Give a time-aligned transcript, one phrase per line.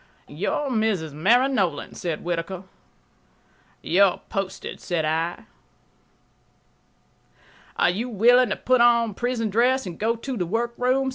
[0.27, 1.13] "You're Mrs.
[1.13, 2.63] Mary Nolan," said Whittaker.
[3.83, 5.43] "You're posted," said I.
[7.75, 11.09] "Are you willing to put on prison dress and go to the workroom?"